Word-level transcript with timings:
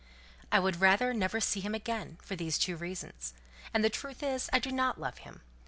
I 0.51 0.59
would 0.59 0.81
rather 0.81 1.13
never 1.13 1.39
see 1.39 1.59
him 1.59 1.75
again, 1.75 2.17
for 2.23 2.35
these 2.35 2.57
two 2.57 2.75
reasons. 2.75 3.35
And 3.71 3.83
the 3.85 3.89
truth 3.91 4.23
is, 4.23 4.49
I 4.51 4.57
do 4.57 4.71
not 4.71 4.99
love 4.99 5.19
him. 5.19 5.43